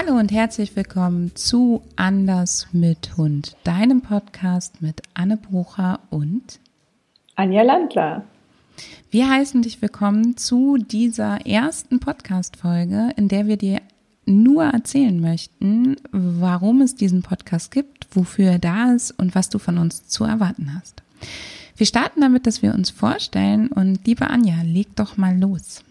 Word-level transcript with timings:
Hallo 0.00 0.16
und 0.16 0.30
herzlich 0.30 0.76
willkommen 0.76 1.34
zu 1.34 1.82
Anders 1.96 2.68
mit 2.70 3.16
Hund, 3.16 3.56
deinem 3.64 4.00
Podcast 4.00 4.80
mit 4.80 5.02
Anne 5.12 5.36
Brucher 5.36 5.98
und 6.10 6.60
Anja 7.34 7.62
Landler. 7.62 8.22
Wir 9.10 9.28
heißen 9.28 9.60
dich 9.62 9.82
willkommen 9.82 10.36
zu 10.36 10.76
dieser 10.76 11.44
ersten 11.44 11.98
Podcast-Folge, 11.98 13.10
in 13.16 13.26
der 13.26 13.48
wir 13.48 13.56
dir 13.56 13.80
nur 14.24 14.66
erzählen 14.66 15.20
möchten, 15.20 15.96
warum 16.12 16.80
es 16.80 16.94
diesen 16.94 17.22
Podcast 17.22 17.72
gibt, 17.72 18.06
wofür 18.12 18.52
er 18.52 18.58
da 18.60 18.92
ist 18.92 19.18
und 19.18 19.34
was 19.34 19.48
du 19.48 19.58
von 19.58 19.78
uns 19.78 20.06
zu 20.06 20.22
erwarten 20.22 20.76
hast. 20.76 21.02
Wir 21.76 21.86
starten 21.86 22.20
damit, 22.20 22.46
dass 22.46 22.62
wir 22.62 22.72
uns 22.72 22.90
vorstellen 22.90 23.66
und 23.66 24.06
liebe 24.06 24.30
Anja, 24.30 24.62
leg 24.62 24.94
doch 24.94 25.16
mal 25.16 25.36
los. 25.36 25.82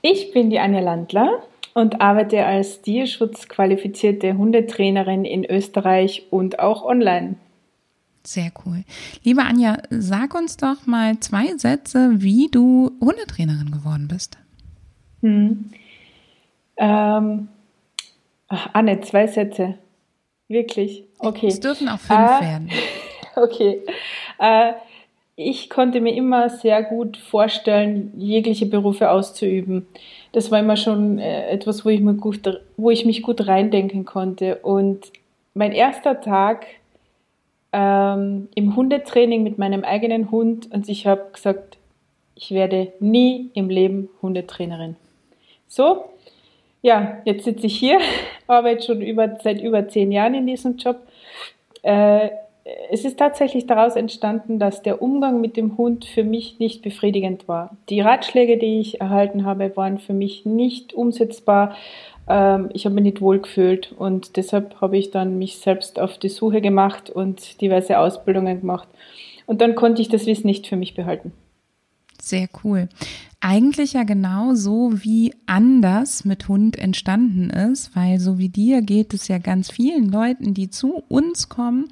Ich 0.00 0.32
bin 0.32 0.50
die 0.50 0.58
Anja 0.58 0.80
Landler 0.80 1.44
und 1.74 2.00
arbeite 2.00 2.44
als 2.44 2.82
tierschutzqualifizierte 2.82 4.36
Hundetrainerin 4.36 5.24
in 5.24 5.44
Österreich 5.44 6.26
und 6.30 6.58
auch 6.58 6.84
online. 6.84 7.36
Sehr 8.24 8.52
cool. 8.64 8.84
Liebe 9.24 9.42
Anja, 9.42 9.78
sag 9.90 10.34
uns 10.34 10.56
doch 10.56 10.86
mal 10.86 11.18
zwei 11.20 11.56
Sätze, 11.56 12.10
wie 12.14 12.48
du 12.50 12.92
Hundetrainerin 13.00 13.72
geworden 13.72 14.06
bist. 14.08 14.38
Hm. 15.22 15.70
Ähm, 16.76 17.48
ach, 18.48 18.68
Anne, 18.72 19.00
zwei 19.00 19.26
Sätze. 19.26 19.78
Wirklich? 20.48 21.04
Okay. 21.18 21.48
Es 21.48 21.60
dürfen 21.60 21.88
auch 21.88 21.98
fünf 21.98 22.20
äh, 22.20 22.40
werden. 22.40 22.70
Okay. 23.34 23.80
Äh, 24.38 24.74
ich 25.36 25.70
konnte 25.70 26.00
mir 26.00 26.14
immer 26.14 26.50
sehr 26.50 26.82
gut 26.82 27.16
vorstellen, 27.16 28.12
jegliche 28.18 28.66
Berufe 28.66 29.10
auszuüben. 29.10 29.86
Das 30.32 30.50
war 30.50 30.58
immer 30.58 30.76
schon 30.76 31.18
äh, 31.18 31.48
etwas, 31.48 31.84
wo 31.84 31.88
ich, 31.88 32.00
mir 32.00 32.14
gut, 32.14 32.40
wo 32.76 32.90
ich 32.90 33.04
mich 33.04 33.22
gut 33.22 33.46
reindenken 33.46 34.04
konnte. 34.04 34.56
Und 34.56 35.10
mein 35.54 35.72
erster 35.72 36.20
Tag 36.20 36.66
ähm, 37.72 38.48
im 38.54 38.76
Hundetraining 38.76 39.42
mit 39.42 39.58
meinem 39.58 39.84
eigenen 39.84 40.30
Hund 40.30 40.70
und 40.70 40.88
ich 40.88 41.06
habe 41.06 41.30
gesagt, 41.32 41.78
ich 42.34 42.50
werde 42.50 42.92
nie 43.00 43.50
im 43.54 43.70
Leben 43.70 44.08
Hundetrainerin. 44.20 44.96
So, 45.68 46.04
ja, 46.82 47.18
jetzt 47.24 47.44
sitze 47.44 47.66
ich 47.66 47.78
hier, 47.78 47.98
arbeite 48.46 48.82
schon 48.84 49.00
über, 49.00 49.38
seit 49.42 49.60
über 49.62 49.88
zehn 49.88 50.12
Jahren 50.12 50.34
in 50.34 50.46
diesem 50.46 50.76
Job. 50.76 50.98
Äh, 51.82 52.30
es 52.90 53.04
ist 53.04 53.18
tatsächlich 53.18 53.66
daraus 53.66 53.96
entstanden, 53.96 54.58
dass 54.58 54.82
der 54.82 55.02
Umgang 55.02 55.40
mit 55.40 55.56
dem 55.56 55.76
Hund 55.76 56.04
für 56.04 56.22
mich 56.22 56.58
nicht 56.58 56.82
befriedigend 56.82 57.48
war. 57.48 57.76
Die 57.88 58.00
Ratschläge, 58.00 58.56
die 58.56 58.80
ich 58.80 59.00
erhalten 59.00 59.44
habe, 59.44 59.76
waren 59.76 59.98
für 59.98 60.12
mich 60.12 60.46
nicht 60.46 60.92
umsetzbar. 60.92 61.74
Ähm, 62.28 62.70
ich 62.72 62.84
habe 62.84 62.94
mich 62.94 63.04
nicht 63.04 63.20
wohl 63.20 63.40
gefühlt 63.40 63.92
und 63.92 64.36
deshalb 64.36 64.80
habe 64.80 64.96
ich 64.96 65.10
dann 65.10 65.38
mich 65.38 65.58
selbst 65.58 65.98
auf 65.98 66.18
die 66.18 66.28
Suche 66.28 66.60
gemacht 66.60 67.10
und 67.10 67.60
diverse 67.60 67.98
Ausbildungen 67.98 68.60
gemacht. 68.60 68.88
Und 69.46 69.60
dann 69.60 69.74
konnte 69.74 70.00
ich 70.00 70.08
das 70.08 70.26
Wissen 70.26 70.46
nicht 70.46 70.68
für 70.68 70.76
mich 70.76 70.94
behalten. 70.94 71.32
Sehr 72.20 72.48
cool. 72.62 72.88
Eigentlich 73.40 73.94
ja 73.94 74.04
genau 74.04 74.54
so, 74.54 74.92
wie 75.02 75.34
anders 75.46 76.24
mit 76.24 76.46
Hund 76.46 76.78
entstanden 76.78 77.50
ist, 77.50 77.96
weil 77.96 78.20
so 78.20 78.38
wie 78.38 78.48
dir 78.48 78.82
geht 78.82 79.12
es 79.12 79.26
ja 79.26 79.38
ganz 79.38 79.68
vielen 79.68 80.12
Leuten, 80.12 80.54
die 80.54 80.70
zu 80.70 81.02
uns 81.08 81.48
kommen 81.48 81.86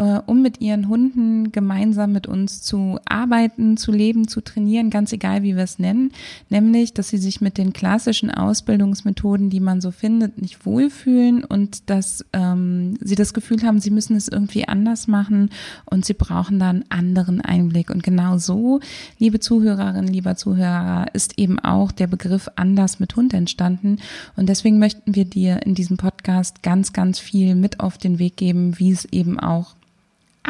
äh, 0.00 0.22
um 0.24 0.40
mit 0.40 0.62
ihren 0.62 0.88
Hunden 0.88 1.52
gemeinsam 1.52 2.12
mit 2.12 2.26
uns 2.26 2.62
zu 2.62 2.98
arbeiten, 3.04 3.76
zu 3.76 3.92
leben, 3.92 4.26
zu 4.28 4.40
trainieren, 4.40 4.88
ganz 4.88 5.12
egal 5.12 5.42
wie 5.42 5.56
wir 5.56 5.62
es 5.62 5.78
nennen, 5.78 6.12
nämlich, 6.48 6.94
dass 6.94 7.10
sie 7.10 7.18
sich 7.18 7.42
mit 7.42 7.58
den 7.58 7.74
klassischen 7.74 8.30
Ausbildungsmethoden, 8.30 9.50
die 9.50 9.60
man 9.60 9.82
so 9.82 9.90
findet, 9.90 10.40
nicht 10.40 10.64
wohlfühlen 10.64 11.44
und 11.44 11.90
dass 11.90 12.24
ähm, 12.32 12.94
sie 13.02 13.14
das 13.14 13.34
Gefühl 13.34 13.62
haben, 13.62 13.78
sie 13.78 13.90
müssen 13.90 14.16
es 14.16 14.28
irgendwie 14.28 14.66
anders 14.66 15.06
machen 15.06 15.50
und 15.84 16.06
sie 16.06 16.14
brauchen 16.14 16.58
da 16.58 16.70
einen 16.70 16.86
anderen 16.88 17.42
Einblick. 17.42 17.90
Und 17.90 18.02
genau 18.02 18.38
so, 18.38 18.80
liebe 19.18 19.38
Zuhörerinnen, 19.38 20.10
lieber 20.10 20.34
Zuhörer, 20.34 21.08
ist 21.12 21.38
eben 21.38 21.58
auch 21.58 21.92
der 21.92 22.06
Begriff 22.06 22.48
anders 22.56 23.00
mit 23.00 23.16
Hund 23.16 23.34
entstanden. 23.34 23.98
Und 24.34 24.48
deswegen 24.48 24.78
möchten 24.78 25.14
wir 25.14 25.26
dir 25.26 25.60
in 25.66 25.74
diesem 25.74 25.98
Podcast 25.98 26.62
ganz, 26.62 26.94
ganz 26.94 27.18
viel 27.18 27.54
mit 27.54 27.80
auf 27.80 27.98
den 27.98 28.18
Weg 28.18 28.38
geben, 28.38 28.78
wie 28.78 28.92
es 28.92 29.04
eben 29.04 29.38
auch 29.38 29.74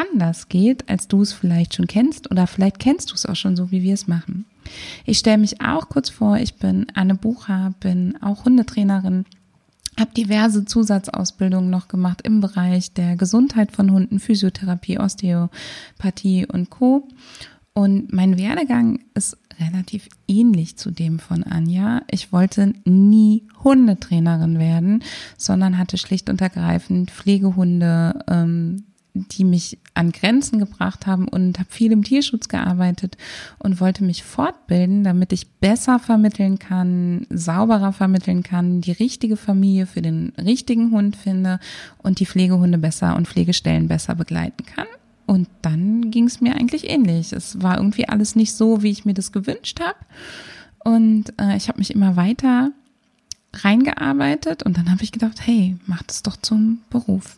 anders 0.00 0.48
geht, 0.48 0.88
als 0.88 1.08
du 1.08 1.22
es 1.22 1.32
vielleicht 1.32 1.74
schon 1.74 1.86
kennst 1.86 2.30
oder 2.30 2.46
vielleicht 2.46 2.78
kennst 2.78 3.10
du 3.10 3.14
es 3.14 3.26
auch 3.26 3.36
schon 3.36 3.56
so, 3.56 3.70
wie 3.70 3.82
wir 3.82 3.94
es 3.94 4.06
machen. 4.06 4.46
Ich 5.04 5.18
stelle 5.18 5.38
mich 5.38 5.60
auch 5.60 5.88
kurz 5.88 6.10
vor, 6.10 6.36
ich 6.36 6.54
bin 6.54 6.86
Anne 6.94 7.14
Bucher, 7.14 7.74
bin 7.80 8.20
auch 8.22 8.44
Hundetrainerin, 8.44 9.24
habe 9.98 10.12
diverse 10.14 10.64
Zusatzausbildungen 10.64 11.70
noch 11.70 11.88
gemacht 11.88 12.22
im 12.22 12.40
Bereich 12.40 12.92
der 12.92 13.16
Gesundheit 13.16 13.72
von 13.72 13.90
Hunden, 13.90 14.20
Physiotherapie, 14.20 14.98
Osteopathie 14.98 16.46
und 16.46 16.70
Co. 16.70 17.08
Und 17.72 18.12
mein 18.12 18.38
Werdegang 18.38 19.00
ist 19.14 19.36
relativ 19.60 20.08
ähnlich 20.26 20.76
zu 20.76 20.90
dem 20.90 21.18
von 21.18 21.44
Anja. 21.44 22.02
Ich 22.10 22.32
wollte 22.32 22.72
nie 22.84 23.46
Hundetrainerin 23.62 24.58
werden, 24.58 25.02
sondern 25.36 25.78
hatte 25.78 25.98
schlicht 25.98 26.30
und 26.30 26.40
ergreifend 26.40 27.10
Pflegehunde 27.10 28.24
ähm, 28.28 28.84
die 29.14 29.44
mich 29.44 29.78
an 29.94 30.12
Grenzen 30.12 30.58
gebracht 30.58 31.06
haben 31.06 31.28
und 31.28 31.58
habe 31.58 31.70
viel 31.70 31.92
im 31.92 32.04
Tierschutz 32.04 32.48
gearbeitet 32.48 33.16
und 33.58 33.80
wollte 33.80 34.04
mich 34.04 34.22
fortbilden, 34.22 35.04
damit 35.04 35.32
ich 35.32 35.48
besser 35.48 35.98
vermitteln 35.98 36.58
kann, 36.58 37.26
sauberer 37.30 37.92
vermitteln 37.92 38.42
kann, 38.42 38.80
die 38.80 38.92
richtige 38.92 39.36
Familie 39.36 39.86
für 39.86 40.02
den 40.02 40.32
richtigen 40.38 40.90
Hund 40.92 41.16
finde 41.16 41.60
und 41.98 42.20
die 42.20 42.26
Pflegehunde 42.26 42.78
besser 42.78 43.16
und 43.16 43.28
Pflegestellen 43.28 43.88
besser 43.88 44.14
begleiten 44.14 44.64
kann. 44.64 44.86
Und 45.26 45.48
dann 45.62 46.10
ging 46.10 46.24
es 46.24 46.40
mir 46.40 46.56
eigentlich 46.56 46.90
ähnlich. 46.90 47.32
Es 47.32 47.62
war 47.62 47.76
irgendwie 47.76 48.08
alles 48.08 48.34
nicht 48.34 48.52
so, 48.52 48.82
wie 48.82 48.90
ich 48.90 49.04
mir 49.04 49.14
das 49.14 49.30
gewünscht 49.30 49.80
habe. 49.80 49.98
Und 50.82 51.32
äh, 51.40 51.56
ich 51.56 51.68
habe 51.68 51.78
mich 51.78 51.94
immer 51.94 52.16
weiter 52.16 52.72
reingearbeitet 53.54 54.62
und 54.62 54.76
dann 54.76 54.90
habe 54.90 55.02
ich 55.02 55.12
gedacht, 55.12 55.40
hey, 55.44 55.76
mach 55.86 56.02
das 56.02 56.22
doch 56.22 56.36
zum 56.36 56.80
Beruf. 56.90 57.36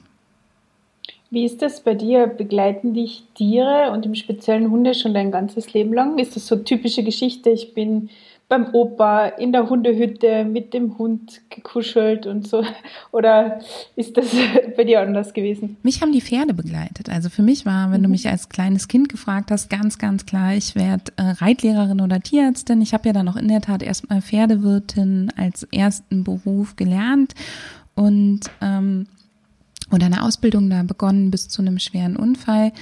Wie 1.32 1.46
ist 1.46 1.62
das 1.62 1.80
bei 1.80 1.94
dir? 1.94 2.26
Begleiten 2.26 2.92
dich 2.92 3.24
Tiere 3.34 3.90
und 3.92 4.04
im 4.04 4.14
speziellen 4.14 4.70
Hunde 4.70 4.92
schon 4.92 5.14
dein 5.14 5.30
ganzes 5.30 5.72
Leben 5.72 5.94
lang? 5.94 6.18
Ist 6.18 6.36
das 6.36 6.46
so 6.46 6.56
eine 6.56 6.64
typische 6.64 7.02
Geschichte? 7.02 7.48
Ich 7.48 7.72
bin 7.72 8.10
beim 8.50 8.74
Opa 8.74 9.28
in 9.28 9.50
der 9.50 9.70
Hundehütte 9.70 10.44
mit 10.44 10.74
dem 10.74 10.98
Hund 10.98 11.40
gekuschelt 11.48 12.26
und 12.26 12.46
so? 12.46 12.62
Oder 13.12 13.60
ist 13.96 14.18
das 14.18 14.26
bei 14.76 14.84
dir 14.84 15.00
anders 15.00 15.32
gewesen? 15.32 15.78
Mich 15.82 16.02
haben 16.02 16.12
die 16.12 16.20
Pferde 16.20 16.52
begleitet. 16.52 17.08
Also 17.08 17.30
für 17.30 17.40
mich 17.40 17.64
war, 17.64 17.90
wenn 17.90 18.00
mhm. 18.00 18.04
du 18.04 18.10
mich 18.10 18.28
als 18.28 18.50
kleines 18.50 18.86
Kind 18.86 19.08
gefragt 19.08 19.50
hast, 19.50 19.70
ganz, 19.70 19.96
ganz 19.96 20.26
klar, 20.26 20.54
ich 20.54 20.74
werde 20.74 21.12
äh, 21.16 21.22
Reitlehrerin 21.22 22.02
oder 22.02 22.20
Tierärztin. 22.20 22.82
Ich 22.82 22.92
habe 22.92 23.08
ja 23.08 23.14
dann 23.14 23.30
auch 23.30 23.36
in 23.36 23.48
der 23.48 23.62
Tat 23.62 23.82
erstmal 23.82 24.20
Pferdewirtin 24.20 25.32
als 25.34 25.66
ersten 25.72 26.24
Beruf 26.24 26.76
gelernt. 26.76 27.32
Und 27.94 28.40
ähm, 28.60 29.06
oder 29.92 30.06
eine 30.06 30.22
Ausbildung 30.22 30.70
da 30.70 30.82
begonnen 30.82 31.30
bis 31.30 31.48
zu 31.48 31.62
einem 31.62 31.78
schweren 31.78 32.16
Unfall. 32.16 32.72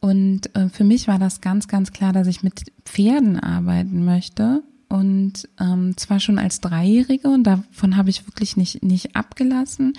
Und 0.00 0.54
äh, 0.54 0.68
für 0.68 0.84
mich 0.84 1.08
war 1.08 1.18
das 1.18 1.40
ganz, 1.40 1.68
ganz 1.68 1.92
klar, 1.92 2.12
dass 2.12 2.26
ich 2.26 2.42
mit 2.42 2.62
Pferden 2.84 3.40
arbeiten 3.40 4.04
möchte. 4.04 4.62
Und 4.88 5.48
ähm, 5.58 5.96
zwar 5.96 6.20
schon 6.20 6.38
als 6.38 6.60
Dreijährige 6.60 7.28
und 7.28 7.42
davon 7.42 7.96
habe 7.96 8.08
ich 8.08 8.24
wirklich 8.28 8.56
nicht, 8.56 8.84
nicht 8.84 9.16
abgelassen. 9.16 9.94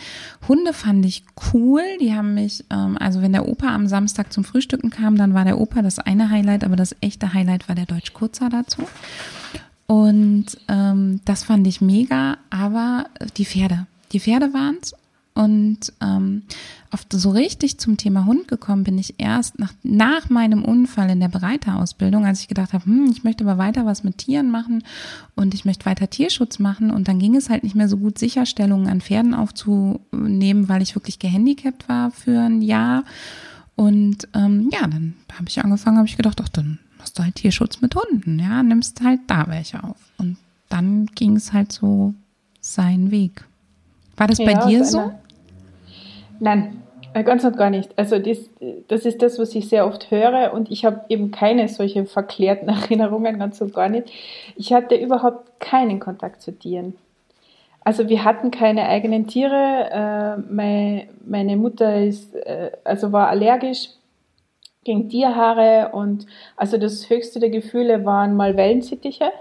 Hunde 0.47 0.71
fand 0.71 1.05
ich 1.05 1.25
cool. 1.53 1.81
Die 1.99 2.13
haben 2.13 2.35
mich, 2.35 2.63
ähm, 2.69 2.97
also 2.97 3.21
wenn 3.21 3.33
der 3.33 3.49
Opa 3.49 3.75
am 3.75 3.87
Samstag 3.87 4.31
zum 4.31 4.45
Frühstücken 4.45 4.89
kam, 4.89 5.17
dann 5.17 5.33
war 5.33 5.43
der 5.43 5.59
Opa 5.59 5.81
das 5.81 5.99
eine 5.99 6.29
Highlight, 6.29 6.63
aber 6.63 6.77
das 6.77 6.95
echte 7.01 7.33
Highlight 7.33 7.67
war 7.67 7.75
der 7.75 7.85
Deutsch 7.85 8.13
Kurzer 8.13 8.47
dazu. 8.47 8.83
Und 9.87 10.57
ähm, 10.69 11.19
das 11.25 11.43
fand 11.43 11.67
ich 11.67 11.81
mega, 11.81 12.37
aber 12.49 13.07
die 13.35 13.45
Pferde, 13.45 13.87
die 14.13 14.21
Pferde 14.21 14.53
waren's 14.53 14.93
Und 15.37 15.93
ähm, 16.01 16.41
auf 16.89 17.05
so 17.11 17.29
richtig 17.29 17.77
zum 17.77 17.95
Thema 17.95 18.25
Hund 18.25 18.47
gekommen 18.47 18.83
bin 18.83 18.97
ich 18.97 19.19
erst 19.19 19.59
nach, 19.59 19.71
nach 19.83 20.31
meinem 20.31 20.65
Unfall 20.65 21.11
in 21.11 21.19
der 21.19 21.27
Bereiterausbildung, 21.27 22.25
als 22.25 22.41
ich 22.41 22.47
gedacht 22.47 22.73
habe, 22.73 22.85
hm, 22.85 23.11
ich 23.11 23.23
möchte 23.23 23.43
aber 23.43 23.59
weiter 23.59 23.85
was 23.85 24.03
mit 24.03 24.17
Tieren 24.17 24.49
machen 24.49 24.83
und 25.35 25.53
ich 25.53 25.63
möchte 25.63 25.85
weiter 25.85 26.09
Tierschutz 26.09 26.57
machen. 26.57 26.89
Und 26.89 27.07
dann 27.07 27.19
ging 27.19 27.35
es 27.35 27.51
halt 27.51 27.63
nicht 27.63 27.75
mehr 27.75 27.87
so 27.87 27.97
gut, 27.97 28.17
Sicherstellungen 28.17 28.87
an 28.87 28.99
Pferden 28.99 29.35
aufzunehmen, 29.35 30.69
weil 30.69 30.81
ich 30.81 30.95
wirklich 30.95 31.19
gehandicapt 31.19 31.87
war 31.87 32.09
für 32.09 32.39
ein 32.39 32.63
Jahr. 32.63 33.03
Und 33.75 34.27
ähm, 34.33 34.71
ja, 34.73 34.87
dann 34.87 35.13
habe 35.33 35.49
ich 35.49 35.63
angefangen, 35.63 35.97
habe 35.97 36.07
ich 36.07 36.17
gedacht, 36.17 36.41
ach, 36.41 36.49
dann 36.49 36.79
machst 36.97 37.19
du 37.19 37.23
halt 37.23 37.35
Tierschutz 37.35 37.79
mit 37.79 37.93
Hunden, 37.95 38.39
ja, 38.39 38.63
nimmst 38.63 39.03
halt 39.03 39.19
da 39.27 39.45
welche 39.49 39.83
auf. 39.83 39.97
Und 40.17 40.37
dann 40.67 41.05
ging 41.13 41.35
es 41.35 41.53
halt 41.53 41.71
so 41.71 42.15
seinen 42.59 43.11
Weg. 43.11 43.45
War 44.15 44.25
das 44.25 44.39
ja, 44.39 44.45
bei 44.45 44.65
dir 44.67 44.83
so? 44.83 45.11
Nein, 46.39 46.83
äh, 47.13 47.23
ganz 47.23 47.43
und 47.43 47.57
gar 47.57 47.69
nicht. 47.69 47.97
Also 47.97 48.19
das, 48.19 48.37
das 48.87 49.05
ist 49.05 49.21
das, 49.21 49.39
was 49.39 49.55
ich 49.55 49.69
sehr 49.69 49.85
oft 49.85 50.11
höre 50.11 50.53
und 50.53 50.71
ich 50.71 50.85
habe 50.85 51.01
eben 51.09 51.31
keine 51.31 51.67
solche 51.67 52.05
verklärten 52.05 52.69
Erinnerungen, 52.69 53.39
ganz 53.39 53.61
und 53.61 53.73
gar 53.73 53.89
nicht. 53.89 54.11
Ich 54.55 54.73
hatte 54.73 54.95
überhaupt 54.95 55.59
keinen 55.59 55.99
Kontakt 55.99 56.41
zu 56.41 56.51
Tieren. 56.57 56.95
Also 57.83 58.09
wir 58.09 58.25
hatten 58.25 58.51
keine 58.51 58.87
eigenen 58.87 59.27
Tiere. 59.27 59.89
Äh, 59.91 60.41
meine, 61.23 61.55
Mutter 61.55 62.03
ist, 62.03 62.35
äh, 62.35 62.71
also 62.83 63.13
war 63.13 63.29
allergisch 63.29 63.89
gegen 64.83 65.09
Tierhaare 65.09 65.91
und 65.93 66.25
also 66.55 66.77
das 66.77 67.09
höchste 67.09 67.39
der 67.39 67.49
Gefühle 67.49 68.05
waren 68.05 68.35
mal 68.35 68.57
Wellensittiche. 68.57 69.31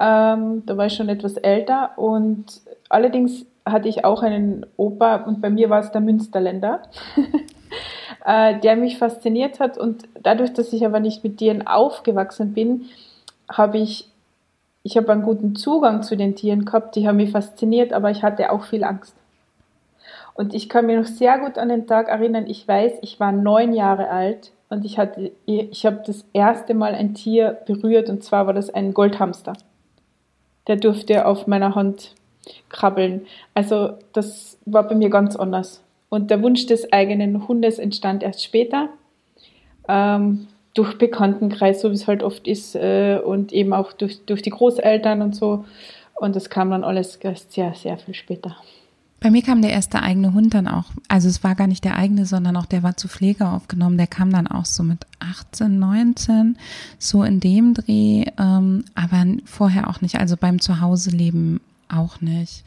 Ähm, 0.00 0.62
da 0.66 0.76
war 0.76 0.86
ich 0.86 0.94
schon 0.94 1.08
etwas 1.08 1.36
älter 1.36 1.96
und 1.96 2.60
allerdings 2.88 3.46
hatte 3.66 3.88
ich 3.88 4.04
auch 4.04 4.22
einen 4.22 4.66
Opa 4.76 5.16
und 5.16 5.40
bei 5.40 5.50
mir 5.50 5.70
war 5.70 5.80
es 5.80 5.90
der 5.90 6.00
Münsterländer, 6.00 6.82
äh, 8.26 8.58
der 8.60 8.76
mich 8.76 8.98
fasziniert 8.98 9.58
hat 9.58 9.78
und 9.78 10.04
dadurch, 10.22 10.52
dass 10.52 10.72
ich 10.72 10.84
aber 10.84 11.00
nicht 11.00 11.24
mit 11.24 11.38
Tieren 11.38 11.66
aufgewachsen 11.66 12.52
bin, 12.52 12.86
habe 13.50 13.78
ich, 13.78 14.10
ich 14.82 14.96
habe 14.96 15.12
einen 15.12 15.22
guten 15.22 15.56
Zugang 15.56 16.02
zu 16.02 16.16
den 16.16 16.36
Tieren 16.36 16.64
gehabt, 16.64 16.96
die 16.96 17.08
haben 17.08 17.16
mich 17.16 17.30
fasziniert, 17.30 17.92
aber 17.92 18.10
ich 18.10 18.22
hatte 18.22 18.52
auch 18.52 18.64
viel 18.64 18.84
Angst. 18.84 19.14
Und 20.34 20.52
ich 20.52 20.68
kann 20.68 20.86
mich 20.86 20.96
noch 20.96 21.06
sehr 21.06 21.38
gut 21.38 21.58
an 21.58 21.68
den 21.68 21.86
Tag 21.86 22.08
erinnern, 22.08 22.46
ich 22.46 22.66
weiß, 22.66 22.94
ich 23.02 23.20
war 23.20 23.32
neun 23.32 23.72
Jahre 23.72 24.10
alt 24.10 24.52
und 24.68 24.84
ich 24.84 24.98
hatte, 24.98 25.30
ich 25.46 25.86
habe 25.86 26.02
das 26.04 26.24
erste 26.32 26.74
Mal 26.74 26.94
ein 26.94 27.14
Tier 27.14 27.58
berührt 27.66 28.10
und 28.10 28.24
zwar 28.24 28.46
war 28.46 28.52
das 28.52 28.68
ein 28.68 28.92
Goldhamster. 28.92 29.54
Der 30.66 30.76
durfte 30.76 31.26
auf 31.26 31.46
meiner 31.46 31.74
Hand 31.74 32.14
krabbeln. 32.68 33.26
Also 33.54 33.94
das 34.12 34.58
war 34.64 34.86
bei 34.86 34.94
mir 34.94 35.10
ganz 35.10 35.36
anders. 35.36 35.82
Und 36.08 36.30
der 36.30 36.42
Wunsch 36.42 36.66
des 36.66 36.92
eigenen 36.92 37.48
Hundes 37.48 37.78
entstand 37.78 38.22
erst 38.22 38.44
später. 38.44 38.88
Ähm, 39.88 40.46
durch 40.74 40.98
Bekanntenkreis, 40.98 41.80
so 41.80 41.90
wie 41.90 41.94
es 41.94 42.06
halt 42.06 42.22
oft 42.22 42.48
ist, 42.48 42.74
äh, 42.74 43.20
und 43.24 43.52
eben 43.52 43.72
auch 43.72 43.92
durch, 43.92 44.24
durch 44.26 44.42
die 44.42 44.50
Großeltern 44.50 45.22
und 45.22 45.36
so. 45.36 45.64
Und 46.14 46.36
das 46.36 46.50
kam 46.50 46.70
dann 46.70 46.84
alles 46.84 47.16
erst 47.16 47.52
sehr, 47.52 47.74
sehr 47.74 47.96
viel 47.98 48.14
später. 48.14 48.56
Bei 49.20 49.30
mir 49.30 49.42
kam 49.42 49.62
der 49.62 49.72
erste 49.72 50.02
eigene 50.02 50.34
Hund 50.34 50.52
dann 50.52 50.68
auch, 50.68 50.84
also 51.08 51.28
es 51.28 51.42
war 51.42 51.54
gar 51.54 51.66
nicht 51.66 51.82
der 51.84 51.96
eigene, 51.96 52.26
sondern 52.26 52.58
auch 52.58 52.66
der 52.66 52.82
war 52.82 52.98
zu 52.98 53.08
Pflege 53.08 53.48
aufgenommen. 53.48 53.96
Der 53.96 54.06
kam 54.06 54.30
dann 54.30 54.46
auch 54.46 54.66
so 54.66 54.82
mit 54.82 55.06
18, 55.18 55.78
19, 55.78 56.58
so 56.98 57.22
in 57.22 57.40
dem 57.40 57.72
Dreh, 57.72 58.26
ähm, 58.38 58.84
aber 58.94 59.24
vorher 59.46 59.88
auch 59.88 60.02
nicht, 60.02 60.20
also 60.20 60.36
beim 60.36 60.60
Zuhause-Leben 60.60 61.60
auch 61.88 62.20
nicht. 62.20 62.64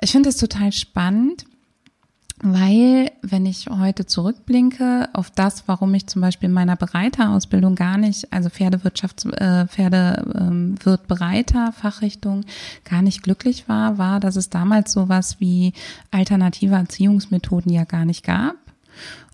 Ich 0.00 0.12
finde 0.12 0.28
es 0.28 0.36
total 0.36 0.72
spannend, 0.72 1.44
weil, 2.44 3.12
wenn 3.22 3.46
ich 3.46 3.68
heute 3.70 4.04
zurückblinke 4.04 5.08
auf 5.12 5.30
das, 5.30 5.68
warum 5.68 5.94
ich 5.94 6.08
zum 6.08 6.22
Beispiel 6.22 6.48
in 6.48 6.54
meiner 6.54 6.74
Bereiterausbildung 6.74 7.76
gar 7.76 7.98
nicht, 7.98 8.32
also 8.32 8.50
Pferdewirtschaft, 8.50 9.24
äh, 9.26 9.68
Pferdewirt 9.68 10.34
ähm, 10.34 10.74
Bereiter, 11.06 11.72
Fachrichtung, 11.72 12.44
gar 12.84 13.00
nicht 13.00 13.22
glücklich 13.22 13.68
war, 13.68 13.96
war, 13.96 14.18
dass 14.18 14.34
es 14.34 14.50
damals 14.50 14.92
sowas 14.92 15.36
wie 15.38 15.72
alternative 16.10 16.74
Erziehungsmethoden 16.74 17.72
ja 17.72 17.84
gar 17.84 18.04
nicht 18.04 18.24
gab 18.24 18.56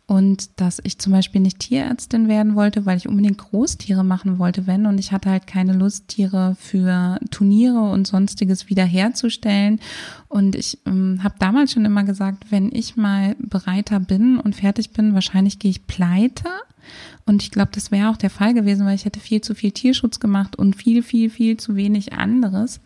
und 0.08 0.58
dass 0.58 0.80
ich 0.84 0.98
zum 0.98 1.12
Beispiel 1.12 1.42
nicht 1.42 1.58
Tierärztin 1.58 2.28
werden 2.28 2.54
wollte, 2.54 2.86
weil 2.86 2.96
ich 2.96 3.06
unbedingt 3.06 3.36
Großtiere 3.36 4.02
machen 4.02 4.38
wollte, 4.38 4.66
wenn 4.66 4.86
und 4.86 4.98
ich 4.98 5.12
hatte 5.12 5.28
halt 5.28 5.46
keine 5.46 5.74
Lust, 5.74 6.08
Tiere 6.08 6.56
für 6.58 7.20
Turniere 7.30 7.90
und 7.90 8.06
sonstiges 8.06 8.70
wiederherzustellen. 8.70 9.80
Und 10.28 10.56
ich 10.56 10.78
ähm, 10.86 11.22
habe 11.22 11.34
damals 11.38 11.72
schon 11.72 11.84
immer 11.84 12.04
gesagt, 12.04 12.50
wenn 12.50 12.74
ich 12.74 12.96
mal 12.96 13.36
bereiter 13.38 14.00
bin 14.00 14.38
und 14.38 14.56
fertig 14.56 14.92
bin, 14.92 15.12
wahrscheinlich 15.12 15.58
gehe 15.58 15.72
ich 15.72 15.86
pleite. 15.86 16.48
Und 17.26 17.42
ich 17.42 17.50
glaube, 17.50 17.72
das 17.74 17.90
wäre 17.90 18.08
auch 18.08 18.16
der 18.16 18.30
Fall 18.30 18.54
gewesen, 18.54 18.86
weil 18.86 18.94
ich 18.94 19.04
hätte 19.04 19.20
viel 19.20 19.42
zu 19.42 19.54
viel 19.54 19.72
Tierschutz 19.72 20.20
gemacht 20.20 20.56
und 20.56 20.74
viel, 20.74 21.02
viel, 21.02 21.28
viel 21.28 21.58
zu 21.58 21.76
wenig 21.76 22.14
anderes. 22.14 22.80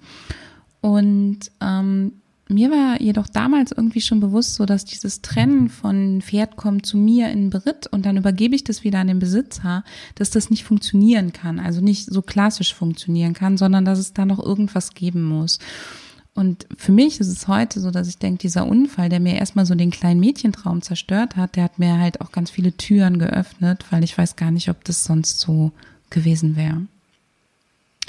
Und 0.81 1.53
ähm, 1.61 2.15
mir 2.53 2.71
war 2.71 3.01
jedoch 3.01 3.27
damals 3.27 3.73
irgendwie 3.73 4.01
schon 4.01 4.21
bewusst, 4.21 4.55
so 4.55 4.67
dass 4.67 4.85
dieses 4.85 5.23
Trennen 5.23 5.69
von 5.69 6.21
Pferd 6.23 6.57
kommt 6.57 6.87
zu 6.87 6.97
mir 6.97 7.31
in 7.31 7.51
Beritt 7.51 7.87
und 7.87 8.07
dann 8.07 8.17
übergebe 8.17 8.55
ich 8.55 8.65
das 8.65 8.85
wieder 8.85 8.99
an 8.99 9.09
den 9.09 9.19
Besitzer, 9.19 9.85
dass 10.15 10.31
das 10.31 10.51
nicht 10.51 10.65
funktionieren 10.65 11.33
kann, 11.33 11.59
also 11.59 11.81
nicht 11.81 12.07
so 12.07 12.23
klassisch 12.23 12.75
funktionieren 12.75 13.35
kann, 13.35 13.57
sondern 13.57 13.85
dass 13.85 13.99
es 13.99 14.13
da 14.13 14.25
noch 14.25 14.39
irgendwas 14.39 14.95
geben 14.95 15.23
muss. 15.23 15.59
Und 16.35 16.67
für 16.79 16.93
mich 16.93 17.21
ist 17.21 17.29
es 17.29 17.47
heute 17.47 17.81
so, 17.81 17.91
dass 17.91 18.09
ich 18.09 18.19
denke, 18.19 18.39
dieser 18.39 18.67
Unfall, 18.67 19.11
der 19.11 19.21
mir 19.21 19.35
erstmal 19.35 19.67
so 19.67 19.75
den 19.75 19.91
kleinen 19.91 20.21
Mädchentraum 20.21 20.81
zerstört 20.81 21.37
hat, 21.37 21.57
der 21.57 21.65
hat 21.65 21.79
mir 21.79 21.99
halt 21.99 22.23
auch 22.23 22.33
ganz 22.33 22.51
viele 22.51 22.73
Türen 22.73 23.19
geöffnet, 23.19 23.85
weil 23.91 24.03
ich 24.03 24.17
weiß 24.17 24.37
gar 24.37 24.51
nicht, 24.51 24.71
ob 24.71 24.83
das 24.85 25.05
sonst 25.05 25.41
so 25.41 25.73
gewesen 26.09 26.57
wäre. 26.57 26.87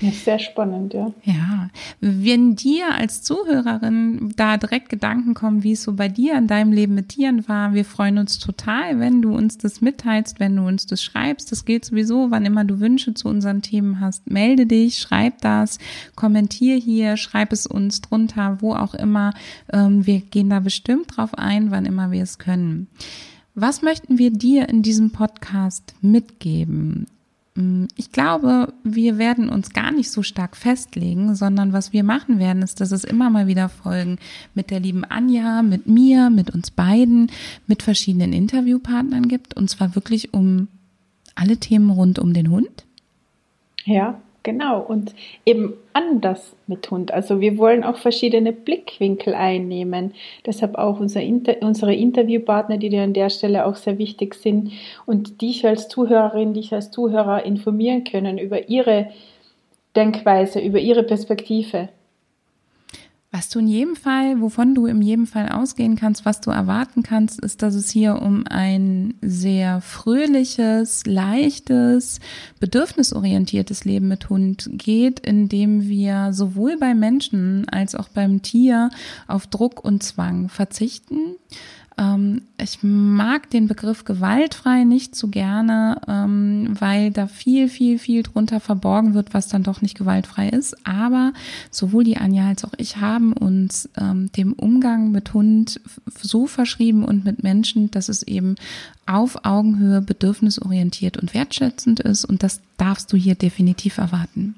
Ja, 0.04 0.12
sehr 0.12 0.40
spannend, 0.40 0.94
ja. 0.94 1.14
Ja, 1.24 1.70
wenn 2.02 2.58
dir 2.58 2.94
als 2.94 3.22
Zuhörerin 3.22 4.34
da 4.36 4.58
direkt 4.58 4.90
Gedanken 4.90 5.34
kommen, 5.34 5.64
wie 5.64 5.72
es 5.72 5.84
so 5.84 5.94
bei 5.94 6.10
dir 6.10 6.38
in 6.38 6.48
deinem 6.48 6.74
Leben 6.74 6.94
mit 6.94 7.10
Tieren 7.10 7.48
war, 7.48 7.74
wir 7.74 7.86
freuen 7.86 8.18
uns 8.18 8.38
total, 8.38 9.00
wenn 9.00 9.22
du 9.22 9.34
uns 9.34 9.58
das 9.58 9.80
mitteilst, 9.80 10.42
wenn 10.42 10.58
du 10.58 10.68
uns 10.68 10.86
das 10.88 11.02
schreibst. 11.02 11.54
Das 11.54 11.64
gilt 11.64 11.86
sowieso, 11.86 12.32
wann 12.32 12.46
immer 12.46 12.66
du 12.66 12.82
Wünsche 12.82 13.14
zu 13.14 13.30
unseren 13.30 13.62
Themen 13.62 14.02
hast, 14.02 14.30
melde 14.30 14.66
dich, 14.66 14.98
schreib 14.98 15.40
das, 15.40 15.78
kommentier 16.16 16.76
hier, 16.76 17.16
schreib 17.16 17.54
es 17.54 17.66
uns 17.66 18.02
drunter, 18.02 18.58
wo 18.60 18.74
auch 18.74 18.96
immer. 18.96 19.34
Ähm, 19.72 20.06
wir 20.06 20.20
gehen 20.20 20.50
da 20.50 20.60
bestimmt 20.60 21.16
drauf 21.16 21.34
ein, 21.36 21.72
wann 21.72 21.86
immer 21.86 22.12
wir 22.12 22.24
es 22.24 22.40
können. 22.40 22.88
Was 23.56 23.82
möchten 23.82 24.18
wir 24.18 24.32
dir 24.32 24.68
in 24.68 24.82
diesem 24.82 25.12
Podcast 25.12 25.94
mitgeben? 26.02 27.06
Mm, 27.56 27.86
ich 27.96 28.12
glaube, 28.12 28.74
wir 28.84 29.18
werden 29.18 29.50
uns 29.50 29.72
gar 29.72 29.92
nicht 29.92 30.12
so 30.12 30.24
stark 30.24 30.58
festlegen, 30.58 31.36
sondern 31.36 31.74
was 31.74 31.94
wir 31.94 32.04
machen 32.04 32.40
werden, 32.40 32.64
ist, 32.64 32.82
dass 32.82 32.92
es 32.92 33.04
immer 33.04 33.30
mal 33.30 33.48
wieder 33.48 33.70
Folgen 33.70 34.18
mit 34.54 34.72
der 34.72 34.80
lieben 34.80 35.04
Anja, 35.06 35.62
mit 35.62 35.88
mir, 35.88 36.30
mit 36.30 36.50
uns 36.52 36.72
beiden, 36.72 37.32
mit 37.68 37.84
verschiedenen 37.84 38.34
Interviewpartnern 38.34 39.28
gibt. 39.28 39.56
Und 39.56 39.70
zwar 39.70 39.96
wirklich 39.96 40.34
um 40.34 40.68
alle 41.36 41.58
Themen 41.58 41.90
rund 41.90 42.20
um 42.20 42.34
den 42.34 42.50
Hund. 42.50 42.86
Ja, 43.86 44.22
Genau, 44.44 44.82
und 44.82 45.16
eben 45.46 45.76
anders 45.94 46.54
mit 46.68 46.92
Hund. 46.92 47.14
Also 47.14 47.40
wir 47.40 47.58
wollen 47.58 47.86
auch 47.86 47.96
verschiedene 47.96 48.52
Blickwinkel 48.52 49.34
einnehmen. 49.34 50.14
Deshalb 50.46 50.76
auch 50.76 51.00
unser 51.00 51.22
Inter 51.22 51.56
unsere 51.62 51.96
Interviewpartner, 51.96 52.78
die 52.78 52.90
dir 52.90 53.04
an 53.04 53.14
der 53.14 53.30
Stelle 53.30 53.66
auch 53.66 53.78
sehr 53.78 53.98
wichtig 53.98 54.36
sind 54.36 54.74
und 55.06 55.42
dich 55.42 55.66
als 55.66 55.88
Zuhörerin, 55.88 56.54
dich 56.54 56.74
als 56.74 56.92
Zuhörer 56.92 57.46
informieren 57.46 58.04
können 58.04 58.38
über 58.38 58.68
ihre 58.68 59.12
Denkweise, 59.96 60.60
über 60.60 60.80
ihre 60.80 61.04
Perspektive. 61.04 61.88
Was 63.36 63.50
du 63.50 63.58
in 63.58 63.68
jedem 63.68 63.96
Fall, 63.96 64.42
wovon 64.42 64.76
du 64.76 64.86
in 64.86 65.02
jedem 65.02 65.26
Fall 65.26 65.50
ausgehen 65.50 65.96
kannst, 65.96 66.24
was 66.24 66.40
du 66.40 66.52
erwarten 66.52 67.02
kannst, 67.02 67.40
ist, 67.40 67.64
dass 67.64 67.74
es 67.74 67.90
hier 67.90 68.22
um 68.22 68.44
ein 68.48 69.16
sehr 69.24 69.82
fröhliches, 69.82 71.08
leichtes, 71.08 72.20
bedürfnisorientiertes 72.60 73.86
Leben 73.86 74.08
mit 74.08 74.30
Hund 74.30 74.70
geht, 74.74 75.20
in 75.20 75.50
dem 75.50 75.90
wir 75.90 76.32
sowohl 76.32 76.78
beim 76.78 77.00
Menschen 77.00 77.68
als 77.70 77.96
auch 77.96 78.08
beim 78.08 78.44
Tier 78.44 78.92
auf 79.28 79.48
Druck 79.48 79.84
und 79.84 80.04
Zwang 80.04 80.48
verzichten 80.48 81.36
ich 82.58 82.80
mag 82.82 83.50
den 83.52 83.68
Begriff 83.68 84.04
gewaltfrei 84.04 84.84
nicht 84.84 85.16
so 85.16 85.28
gerne, 85.28 86.02
ähm, 86.08 86.76
weil 86.80 87.12
da 87.12 87.28
viel, 87.28 87.70
viel, 87.70 88.00
viel 88.00 88.24
drunter 88.24 88.60
verborgen 88.60 89.14
wird, 89.14 89.34
was 89.34 89.48
dann 89.48 89.62
doch 89.62 89.82
nicht 89.82 89.98
gewaltfrei 89.98 90.50
ist. 90.50 90.76
Aber 90.88 91.34
sowohl 91.70 92.04
die 92.04 92.18
Anja 92.18 92.48
als 92.48 92.64
auch 92.66 92.74
ich 92.78 92.98
haben 92.98 93.34
uns 93.34 93.90
ähm, 94.00 94.32
dem 94.32 94.54
Umgang 94.54 95.12
mit 95.12 95.34
Hund 95.34 95.82
so 96.20 96.48
verschrieben 96.48 97.06
und 97.06 97.26
mit 97.26 97.44
Menschen, 97.44 97.92
dass 97.92 98.10
es 98.10 98.24
eben 98.24 98.56
auf 99.06 99.46
Augenhöhe 99.46 100.02
bedürfnisorientiert 100.02 101.18
und 101.18 101.34
wertschätzend 101.34 102.00
ist. 102.00 102.26
Und 102.26 102.42
das 102.42 102.62
darfst 102.78 103.14
du 103.14 103.18
hier 103.18 103.36
definitiv 103.36 104.00
erwarten. 104.00 104.56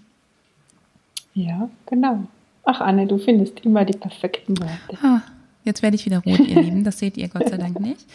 Ja, 1.33 1.69
genau. 1.85 2.23
Ach, 2.63 2.79
Anne, 2.79 3.07
du 3.07 3.17
findest 3.17 3.59
immer 3.61 3.83
die 3.83 3.97
perfekten 3.97 4.57
Worte. 4.57 4.97
Ah, 5.03 5.21
jetzt 5.65 5.81
werde 5.81 5.95
ich 5.95 6.05
wieder 6.05 6.19
rot, 6.19 6.39
ihr 6.39 6.61
Lieben. 6.61 6.83
Das 6.83 6.99
seht 6.99 7.17
ihr 7.17 7.27
Gott 7.27 7.49
sei 7.49 7.57
Dank 7.57 7.79
nicht. 7.79 8.05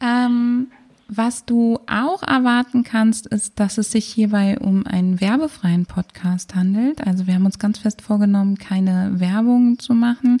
Ähm, 0.00 0.68
was 1.10 1.46
du 1.46 1.78
auch 1.86 2.22
erwarten 2.22 2.84
kannst, 2.84 3.26
ist, 3.28 3.58
dass 3.58 3.78
es 3.78 3.90
sich 3.90 4.04
hierbei 4.04 4.58
um 4.58 4.86
einen 4.86 5.22
werbefreien 5.22 5.86
Podcast 5.86 6.54
handelt. 6.54 7.06
Also 7.06 7.26
wir 7.26 7.34
haben 7.34 7.46
uns 7.46 7.58
ganz 7.58 7.78
fest 7.78 8.02
vorgenommen, 8.02 8.58
keine 8.58 9.18
Werbung 9.18 9.78
zu 9.78 9.94
machen 9.94 10.38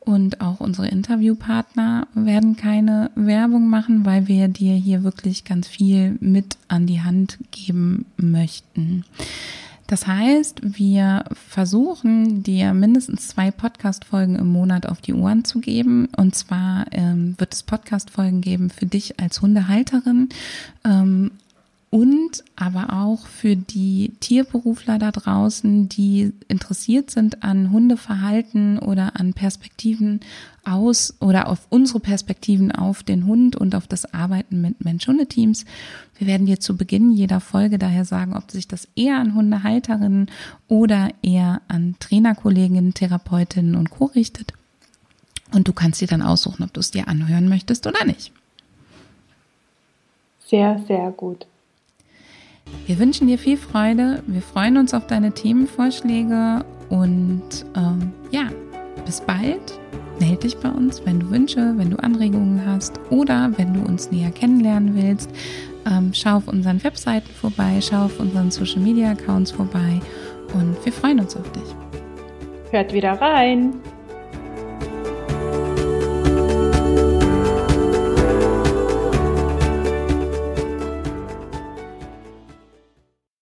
und 0.00 0.40
auch 0.40 0.58
unsere 0.58 0.88
Interviewpartner 0.88 2.08
werden 2.14 2.56
keine 2.56 3.12
Werbung 3.14 3.68
machen, 3.68 4.04
weil 4.04 4.26
wir 4.26 4.48
dir 4.48 4.74
hier 4.74 5.04
wirklich 5.04 5.44
ganz 5.44 5.68
viel 5.68 6.16
mit 6.18 6.56
an 6.66 6.86
die 6.86 7.02
Hand 7.02 7.38
geben 7.52 8.06
möchten. 8.16 9.04
Das 9.88 10.06
heißt, 10.06 10.60
wir 10.78 11.24
versuchen 11.32 12.42
dir 12.42 12.74
mindestens 12.74 13.28
zwei 13.28 13.50
Podcast-Folgen 13.50 14.36
im 14.36 14.46
Monat 14.46 14.86
auf 14.86 15.00
die 15.00 15.14
Ohren 15.14 15.44
zu 15.44 15.60
geben. 15.60 16.10
Und 16.14 16.34
zwar 16.34 16.84
ähm, 16.92 17.34
wird 17.38 17.54
es 17.54 17.62
Podcast-Folgen 17.62 18.42
geben 18.42 18.68
für 18.68 18.84
dich 18.84 19.18
als 19.18 19.40
Hundehalterin. 19.40 20.28
Ähm, 20.84 21.30
und 21.90 22.44
aber 22.54 22.92
auch 22.92 23.26
für 23.26 23.56
die 23.56 24.12
Tierberufler 24.20 24.98
da 24.98 25.10
draußen, 25.10 25.88
die 25.88 26.34
interessiert 26.46 27.10
sind 27.10 27.42
an 27.42 27.70
Hundeverhalten 27.70 28.78
oder 28.78 29.18
an 29.18 29.32
Perspektiven 29.32 30.20
aus 30.64 31.14
oder 31.20 31.48
auf 31.48 31.66
unsere 31.70 32.00
Perspektiven 32.00 32.72
auf 32.72 33.02
den 33.02 33.24
Hund 33.24 33.56
und 33.56 33.74
auf 33.74 33.86
das 33.86 34.12
Arbeiten 34.12 34.60
mit 34.60 34.84
Mensch-Hunde-Teams. 34.84 35.64
Wir 36.18 36.26
werden 36.26 36.46
dir 36.46 36.60
zu 36.60 36.76
Beginn 36.76 37.10
jeder 37.10 37.40
Folge 37.40 37.78
daher 37.78 38.04
sagen, 38.04 38.36
ob 38.36 38.50
sich 38.50 38.68
das 38.68 38.86
eher 38.94 39.16
an 39.16 39.34
Hundehalterinnen 39.34 40.30
oder 40.68 41.08
eher 41.22 41.62
an 41.68 41.96
Trainerkolleginnen, 42.00 42.92
Therapeutinnen 42.92 43.74
und 43.74 43.88
Co. 43.88 44.06
richtet. 44.06 44.52
Und 45.54 45.68
du 45.68 45.72
kannst 45.72 46.02
dir 46.02 46.08
dann 46.08 46.20
aussuchen, 46.20 46.64
ob 46.64 46.74
du 46.74 46.80
es 46.80 46.90
dir 46.90 47.08
anhören 47.08 47.48
möchtest 47.48 47.86
oder 47.86 48.04
nicht. 48.04 48.32
Sehr, 50.44 50.82
sehr 50.86 51.10
gut. 51.12 51.46
Wir 52.86 52.98
wünschen 52.98 53.26
dir 53.28 53.38
viel 53.38 53.56
Freude. 53.56 54.22
Wir 54.26 54.42
freuen 54.42 54.76
uns 54.76 54.94
auf 54.94 55.06
deine 55.06 55.32
Themenvorschläge 55.32 56.64
und 56.88 57.42
ähm, 57.76 58.12
ja, 58.30 58.48
bis 59.04 59.20
bald. 59.20 59.78
Melde 60.20 60.38
dich 60.38 60.56
bei 60.56 60.70
uns, 60.70 61.04
wenn 61.04 61.20
du 61.20 61.30
Wünsche, 61.30 61.74
wenn 61.76 61.90
du 61.90 61.96
Anregungen 61.98 62.60
hast 62.66 62.98
oder 63.10 63.52
wenn 63.56 63.74
du 63.74 63.80
uns 63.80 64.10
näher 64.10 64.30
kennenlernen 64.30 64.94
willst. 64.94 65.30
Ähm, 65.86 66.10
schau 66.12 66.36
auf 66.36 66.48
unseren 66.48 66.82
Webseiten 66.82 67.30
vorbei, 67.30 67.78
schau 67.80 68.06
auf 68.06 68.18
unseren 68.18 68.50
Social 68.50 68.80
Media 68.80 69.12
Accounts 69.12 69.52
vorbei 69.52 70.00
und 70.54 70.76
wir 70.84 70.92
freuen 70.92 71.20
uns 71.20 71.36
auf 71.36 71.50
dich. 71.52 71.62
Hört 72.70 72.92
wieder 72.92 73.12
rein. 73.12 73.74